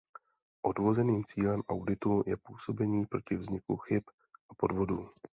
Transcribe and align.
Odvozeným 0.61 1.25
cílem 1.25 1.61
auditu 1.69 2.23
je 2.25 2.37
působení 2.37 3.05
proti 3.05 3.35
vzniku 3.35 3.77
chyb 3.77 4.03
a 4.49 4.53
podvodů. 4.53 5.09